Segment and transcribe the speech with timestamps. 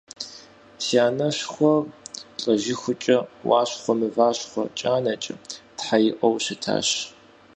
[0.83, 1.79] Си анэшхуэр
[2.41, 3.17] лӏэжыхукӏэ
[3.49, 5.35] «Уащхъуэ мывэщхъуэ кӏанэкӏэ»
[5.77, 6.89] тхьэ иӏуэу щытащ.